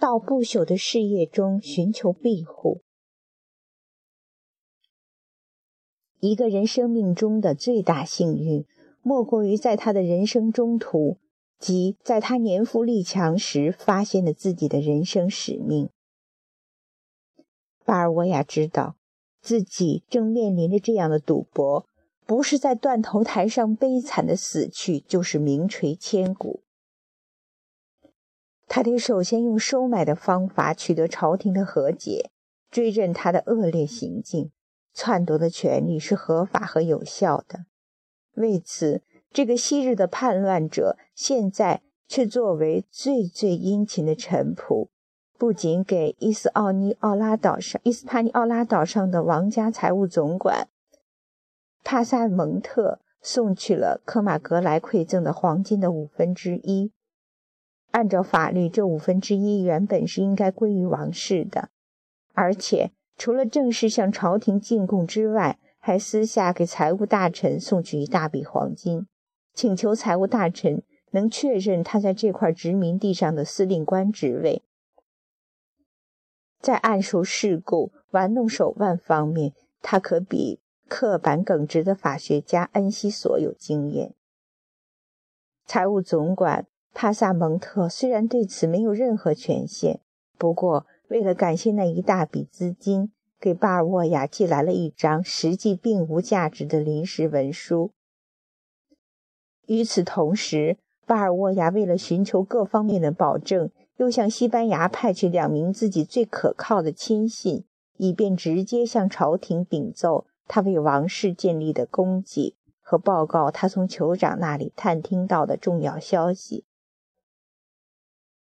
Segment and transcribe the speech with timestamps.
[0.00, 2.80] 到不朽的事业中寻求庇护。
[6.20, 8.64] 一个人生命中的最大幸运，
[9.02, 11.18] 莫过于在他的人生中途，
[11.58, 15.90] 即在他年富力强时，发现了自己的人生使命。
[17.84, 18.96] 巴尔沃亚知道，
[19.42, 21.86] 自己正面临着这样的赌博：
[22.24, 26.62] 不是在断头台上悲惨的死去，就是名垂千古。
[28.72, 32.30] 他得首先用收买的方法取得朝廷的和解，
[32.70, 34.52] 追认他的恶劣行径。
[34.94, 37.64] 篡夺的权利是合法和有效的。
[38.34, 39.02] 为此，
[39.32, 44.86] 这个昔日的叛乱者现在却作为最最殷勤的臣仆，
[45.36, 50.68] 不仅给伊斯奥尼奥拉岛上、伊斯帕尼奥拉岛上的王家财务总管
[51.82, 56.92] 帕萨蒙特送去了科马格莱馈赠的黄金的五分之一。
[57.90, 61.70] 按照法律，这五分之一原本是应该归于王室的，
[62.34, 62.92] 而且。
[63.18, 69.06] 除了正式向朝廷进贡之外，还私下给财务大臣送去一大笔黄金，
[69.52, 74.62] 请求财务大臣能确认他在这块殖民地上的司令官职位。
[76.62, 84.14] 在暗数事故、玩弄手腕方面，他可比刻板耿直的法学家恩西索有经验。
[85.66, 90.00] 财务总管帕萨蒙特虽然对此没有任何权限，
[90.36, 90.86] 不过。
[91.08, 93.10] 为了感谢那一大笔资金，
[93.40, 97.90] 给巴尔沃亚寄来了一张实际并无价值的临时文书。
[99.66, 107.64] 与此同时，巴尔沃亚为了寻求各方面的保证，又向西班牙派去两名自己最可靠的亲信，
[107.96, 116.64] 以便直接向朝廷禀奏他为王室建立的功绩和报告他从酋长那里探听到的重要消息。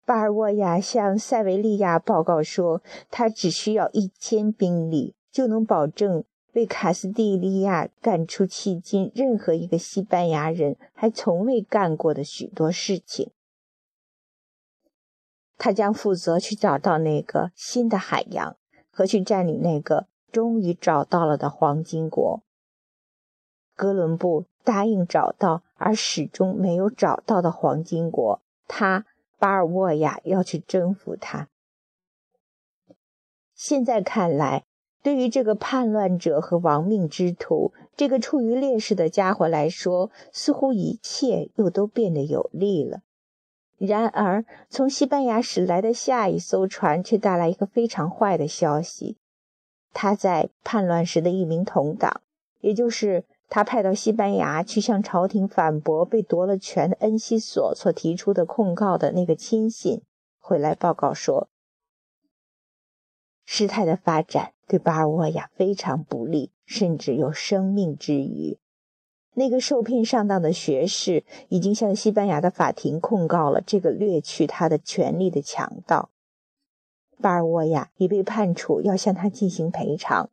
[0.09, 13.29] 巴尔沃亚向塞维利亚报告说，他只需要一千兵力，就能保证为卡斯蒂利亚干出迄今任何一个西班牙人还从未干过的许多事情。
[15.59, 18.55] 他将负责去找到那个新的海洋，
[18.89, 22.41] 和去占领那个终于找到了的黄金国。
[23.75, 29.05] 哥伦布答应找到而始终没有找到的黄金国，他。
[29.39, 31.47] 巴尔沃亚要去征服他。
[33.55, 34.65] 现在看来，
[35.01, 43.01] 对于这个叛乱者和亡命之徒，这个处于劣势的家伙来说，似乎一切又都变得有利了。
[43.77, 49.17] 然而，从西班牙驶来的下一艘船却带来一个非常坏的消息：
[49.93, 52.21] 他在叛乱时的一名同党，
[52.59, 53.25] 也就是。
[53.49, 60.03] 他派到西班牙去向朝廷反驳被夺了权的恩西索所提出的控告的那个亲信
[60.37, 61.49] 回来报告说，
[63.43, 68.59] 事态的发展对巴尔沃亚非常不利，甚至有生命之虞。
[69.33, 76.11] 那个受聘上当的学士已经向西班牙的法庭控告了这个掠取他的权利的强盗。
[77.19, 80.29] 巴尔沃亚已被判处要向他进行赔偿。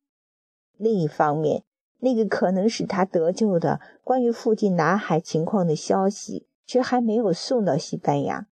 [0.76, 1.62] 另一方面，
[1.99, 8.47] 那个可能使他得救的关于附近南海情况的消息，却还没有送到西班牙。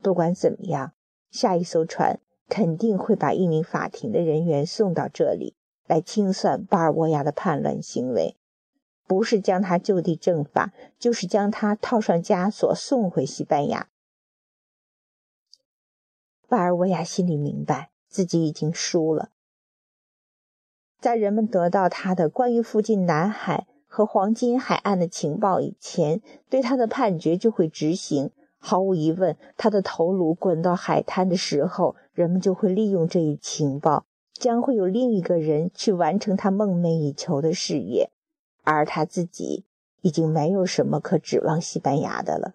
[0.00, 0.92] 不管怎么样，
[1.30, 2.18] 下一艘船
[2.48, 5.54] 肯定会把一名法庭的人员送到这里
[5.86, 8.36] 来清算巴尔沃亚的叛乱行为，
[9.06, 13.88] 不是将他就地正法，就是将他套上枷锁送回西班牙。
[16.48, 19.30] 巴尔沃亚心里明白，自己已经输了。
[21.02, 28.30] 在人们得到他的关于附近南海和黄金海岸的情报以前，对他的判决就会执行。
[28.60, 38.12] 毫无疑问，他的头颅滚到海滩的时候，人们就会利用这一情报，将会有另一个人去完成他梦寐以求的事业，
[38.62, 39.64] 而他自己
[40.02, 42.54] 已经没有什么可指望西班牙的了。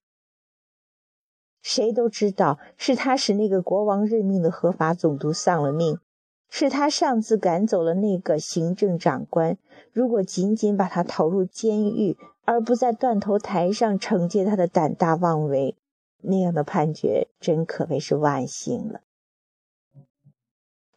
[1.62, 6.00] 谁都知道，是他使那个国王任命的合法总督丧了命。
[6.50, 9.58] 是他上次赶走了那个行政长官。
[9.92, 15.76] 如果仅仅把他投入监狱，而不在断头台上惩戒他的胆大妄为，
[16.22, 19.02] 那样的判决真可谓是万幸了。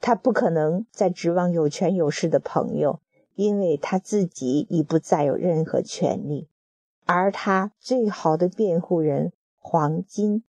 [0.00, 3.00] 他不可能再指望有权有势的朋友，
[3.34, 6.48] 因为他自己已不再有任何权利。
[7.06, 10.44] 而他最好的辩护人黄金，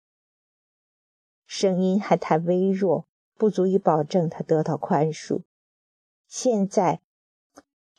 [1.45, 3.05] 声音还太微弱。
[3.37, 5.43] 不足以保证他得到宽恕。
[6.27, 6.99] 现在，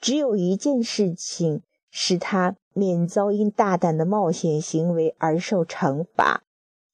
[0.00, 6.44] 只有一件事情使他免遭因大胆的冒险行为而受惩罚，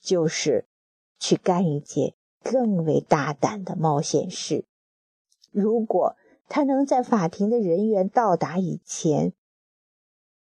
[0.00, 0.67] 就是
[1.19, 4.64] 去干一件更为大胆的冒险事。
[5.50, 6.14] 如果
[6.49, 9.32] 他能在法庭的人员到达以前，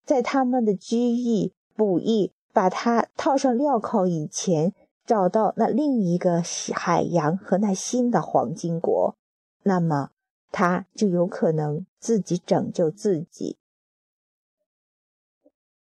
[0.06, 4.74] 在他们的拘役、捕役把他套上镣铐以前，
[5.06, 6.42] 找到那另一个
[6.74, 9.16] 海洋和那新的黄金国，
[9.64, 10.12] 那么
[10.52, 13.58] 他就有可能自己拯救自己。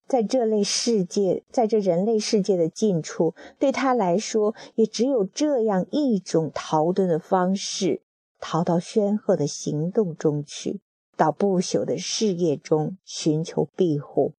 [0.07, 8.03] 在这类世界，在这人类世界的近处，对他来说，也只有这样一种逃遁的方式：
[8.41, 10.81] 逃到煊赫的行动中去，
[11.17, 14.35] 到不朽的事业中寻求庇护。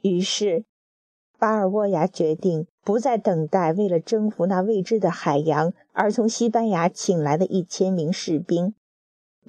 [0.00, 0.64] 于是，
[1.42, 8.76] 巴尔沃亚决定不再等待为了征服那未知的海洋而从西班牙请来的一千名士兵，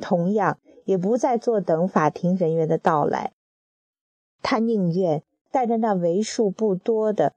[0.02, 0.58] 同样。
[0.86, 3.32] 也不再坐等法庭人员的到来，
[4.42, 7.36] 他宁愿带着那为数不多的，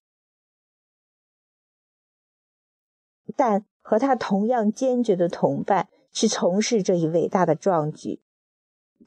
[3.37, 8.21] 但和他同样坚决的同伴去从事这一伟大的壮举。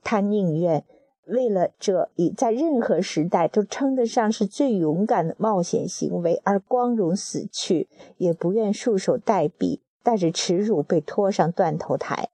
[0.04, 0.86] 他宁愿
[1.30, 7.88] 为了这一在任何时代都称得上是最勇敢的冒险行为而光荣死去，
[8.18, 12.30] 也不愿束手待毙，带着耻辱被拖上断头台。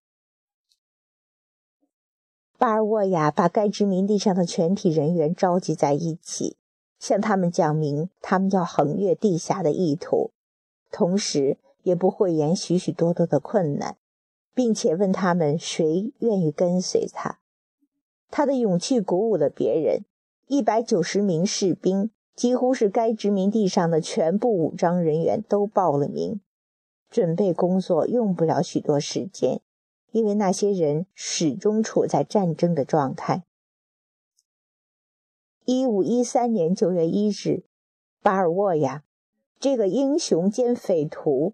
[2.57, 6.55] 巴尔沃亚把该殖民地上的全体人员召集在一起，
[6.97, 10.31] 向他们讲明他们要横越地峡的意图，
[10.89, 13.97] 同时也不讳言许许多多的困难，
[14.53, 17.39] 并且问他们谁愿意跟随他。
[18.29, 20.03] 他的勇气鼓舞了别人，
[20.47, 26.41] 一百九十名士兵，几乎是该殖民地上的全部武装人员都报了名。
[27.09, 29.61] 准备工作用不了许多时间。
[30.11, 33.43] 因为那些人始终处在战争的状态。
[35.65, 37.65] 一五一三年九月一日，
[38.21, 39.03] 巴尔沃亚
[39.59, 41.51] 这个英雄兼匪徒、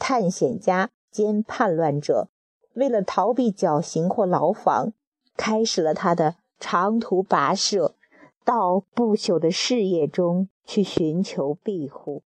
[0.00, 2.28] 探险家兼叛乱者，
[2.72, 4.92] 为了逃避绞刑或牢房，
[5.36, 7.94] 开始了他的长途跋涉，
[8.44, 12.22] 到不朽的事业中去寻求庇护。